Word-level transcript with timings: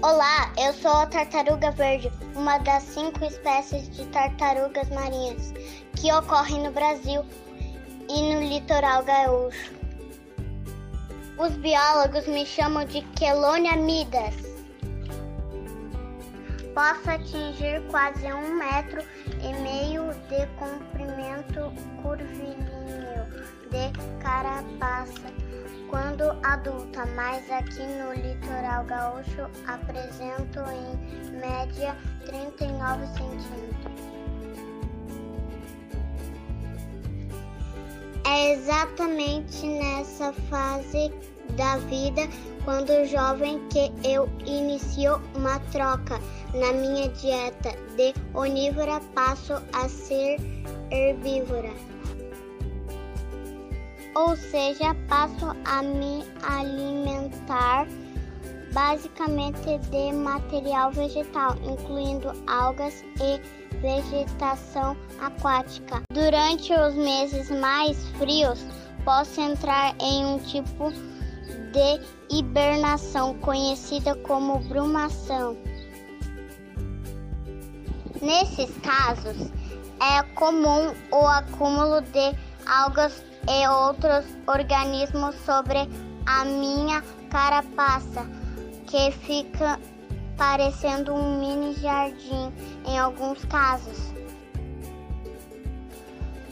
Olá, 0.00 0.52
eu 0.56 0.72
sou 0.74 0.92
a 0.92 1.06
tartaruga 1.06 1.72
verde, 1.72 2.08
uma 2.36 2.58
das 2.58 2.84
cinco 2.84 3.24
espécies 3.24 3.90
de 3.90 4.06
tartarugas 4.06 4.88
marinhas 4.90 5.52
que 5.96 6.12
ocorrem 6.12 6.62
no 6.62 6.70
Brasil 6.70 7.24
e 8.08 8.32
no 8.32 8.40
litoral 8.40 9.02
gaúcho. 9.02 9.74
Os 11.36 11.50
biólogos 11.56 12.28
me 12.28 12.46
chamam 12.46 12.84
de 12.84 13.02
Quelônia 13.16 13.74
midas. 13.74 14.36
Posso 16.72 17.10
atingir 17.10 17.82
quase 17.90 18.24
um 18.32 18.54
metro 18.54 19.02
e 19.42 19.52
meio 19.62 20.14
de 20.28 20.46
comprimento 20.60 21.72
curvilíneo 22.04 23.26
de 23.68 24.22
carapaça 24.22 25.47
quando 25.88 26.22
adulta, 26.44 27.06
mas 27.14 27.50
aqui 27.50 27.82
no 27.82 28.12
litoral 28.12 28.84
gaúcho 28.84 29.48
apresento 29.66 30.60
em 30.70 31.38
média 31.38 31.96
39 32.26 33.06
centímetros. 33.06 33.98
É 38.26 38.52
exatamente 38.52 39.66
nessa 39.66 40.32
fase 40.50 41.12
da 41.56 41.78
vida, 41.78 42.28
quando 42.64 43.06
jovem, 43.06 43.58
que 43.68 43.90
eu 44.04 44.28
inicio 44.44 45.20
uma 45.34 45.58
troca 45.72 46.20
na 46.52 46.72
minha 46.72 47.08
dieta 47.08 47.70
de 47.96 48.12
onívora, 48.34 49.00
passo 49.14 49.54
a 49.72 49.88
ser 49.88 50.36
herbívora 50.90 51.97
ou 54.18 54.36
seja, 54.36 54.96
passo 55.08 55.54
a 55.64 55.80
me 55.80 56.24
alimentar 56.42 57.86
basicamente 58.72 59.78
de 59.90 60.12
material 60.12 60.90
vegetal, 60.90 61.54
incluindo 61.62 62.32
algas 62.48 63.04
e 63.20 63.40
vegetação 63.78 64.96
aquática. 65.20 66.02
Durante 66.12 66.72
os 66.72 66.94
meses 66.94 67.48
mais 67.48 67.96
frios, 68.18 68.58
posso 69.04 69.40
entrar 69.40 69.94
em 70.00 70.26
um 70.26 70.38
tipo 70.40 70.90
de 71.72 72.36
hibernação 72.36 73.38
conhecida 73.38 74.16
como 74.16 74.58
brumação. 74.58 75.56
Nesses 78.20 78.76
casos, 78.78 79.48
é 80.00 80.22
comum 80.34 80.92
o 81.12 81.26
acúmulo 81.26 82.00
de 82.02 82.36
algas 82.66 83.22
e 83.48 83.68
outros 83.68 84.24
organismos 84.46 85.34
sobre 85.44 85.88
a 86.26 86.44
minha 86.44 87.02
carapaça, 87.30 88.26
que 88.86 89.10
fica 89.10 89.78
parecendo 90.36 91.14
um 91.14 91.40
mini 91.40 91.74
jardim 91.74 92.52
em 92.86 92.98
alguns 92.98 93.44
casos. 93.46 94.12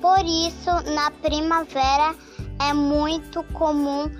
Por 0.00 0.20
isso, 0.24 0.70
na 0.94 1.10
primavera 1.10 2.14
é 2.60 2.72
muito 2.72 3.42
comum 3.52 4.10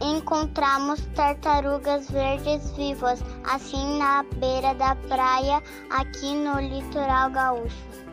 encontrarmos 0.00 1.00
tartarugas 1.14 2.10
verdes 2.10 2.70
vivas, 2.72 3.20
assim 3.44 3.98
na 3.98 4.22
beira 4.36 4.74
da 4.74 4.94
praia 5.08 5.62
aqui 5.90 6.34
no 6.34 6.60
litoral 6.60 7.30
gaúcho. 7.30 8.03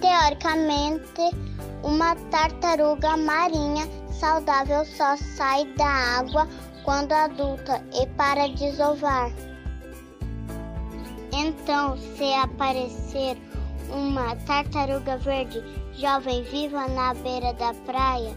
Teoricamente, 0.00 1.36
uma 1.82 2.14
tartaruga 2.30 3.16
marinha 3.16 3.88
saudável 4.12 4.84
só 4.84 5.16
sai 5.16 5.64
da 5.76 6.18
água 6.18 6.46
quando 6.84 7.12
adulta 7.12 7.82
e 7.92 8.06
para 8.16 8.48
desovar. 8.48 9.30
Então, 11.32 11.96
se 11.96 12.32
aparecer 12.34 13.36
uma 13.90 14.36
tartaruga 14.46 15.16
verde 15.18 15.62
jovem 15.94 16.42
viva 16.44 16.86
na 16.88 17.14
beira 17.14 17.52
da 17.54 17.74
praia, 17.86 18.36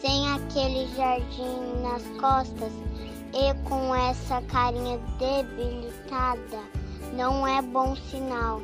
sem 0.00 0.28
aquele 0.32 0.86
jardim 0.96 1.82
nas 1.82 2.02
costas 2.20 2.72
e 3.34 3.68
com 3.68 3.94
essa 3.94 4.40
carinha 4.42 4.98
debilitada, 5.18 6.62
não 7.14 7.46
é 7.46 7.60
bom 7.60 7.94
sinal. 7.96 8.62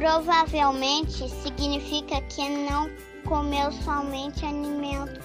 Provavelmente 0.00 1.28
significa 1.28 2.22
que 2.22 2.48
não 2.48 2.88
comeu 3.26 3.70
somente 3.70 4.46
alimento, 4.46 5.20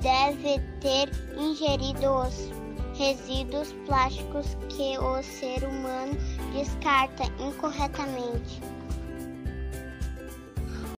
deve 0.00 0.60
ter 0.80 1.10
ingerido 1.36 2.08
os 2.08 2.48
resíduos 2.96 3.72
plásticos 3.86 4.56
que 4.68 4.96
o 4.98 5.20
ser 5.20 5.64
humano 5.64 6.16
descarta 6.52 7.24
incorretamente. 7.40 8.62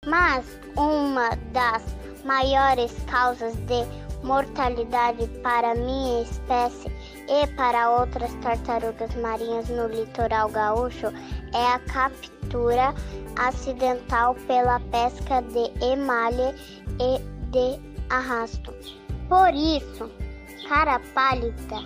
Mas 0.06 0.46
uma 0.76 1.38
das 1.54 1.82
maiores 2.26 2.94
causas 3.10 3.56
de 3.60 3.88
mortalidade 4.26 5.26
para 5.42 5.74
minha 5.74 6.24
espécie 6.24 6.92
e 7.30 7.48
para 7.56 7.92
outras 7.92 8.34
tartarugas 8.42 9.16
marinhas 9.16 9.70
no 9.70 9.88
litoral 9.88 10.50
gaúcho 10.50 11.08
é 11.54 11.66
a 11.66 11.80
captura 12.50 12.94
acidental 13.38 14.36
pela 14.48 14.80
pesca 14.92 15.42
de 15.42 15.86
emalha 15.86 16.56
e 17.00 17.20
de 17.52 17.80
arrasto. 18.10 18.74
Por 19.28 19.54
isso, 19.54 20.10
cara 20.68 21.00
pálida, 21.14 21.84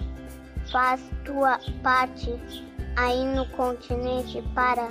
faz 0.71 1.01
tua 1.25 1.59
parte 1.83 2.31
aí 2.95 3.25
no 3.25 3.45
continente 3.49 4.41
para 4.55 4.89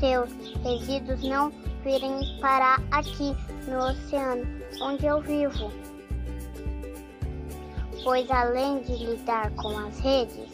teus 0.00 0.30
resíduos 0.62 1.22
não 1.22 1.50
virem 1.84 2.38
parar 2.40 2.82
aqui 2.90 3.34
no 3.68 3.78
oceano 3.78 4.44
onde 4.82 5.06
eu 5.06 5.20
vivo 5.22 5.70
pois 8.06 8.30
além 8.30 8.82
de 8.82 8.92
lidar 9.04 9.50
com 9.56 9.76
as 9.78 9.98
redes, 9.98 10.48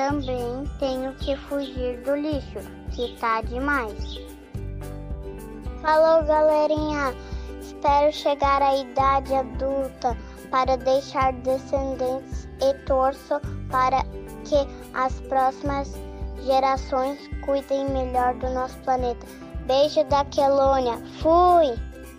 também 0.00 0.64
tenho 0.78 1.12
que 1.16 1.36
fugir 1.36 2.00
do 2.00 2.16
lixo, 2.16 2.58
que 2.90 3.14
tá 3.18 3.42
demais. 3.42 4.18
Falou, 5.82 6.24
galerinha! 6.24 7.14
Espero 7.60 8.10
chegar 8.10 8.62
à 8.62 8.78
idade 8.78 9.34
adulta 9.34 10.16
para 10.50 10.78
deixar 10.78 11.34
descendentes 11.34 12.48
e 12.62 12.72
torço 12.86 13.38
para 13.70 14.02
que 14.46 14.66
as 14.94 15.20
próximas 15.20 15.92
gerações 16.46 17.18
cuidem 17.44 17.90
melhor 17.90 18.34
do 18.36 18.48
nosso 18.54 18.78
planeta. 18.78 19.26
Beijo 19.66 20.02
da 20.04 20.24
Quelônia. 20.24 20.96
Fui! 21.20 21.89